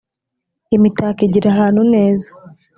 imitako 0.75 1.19
igirahantu 1.27 1.81
neza. 1.93 2.27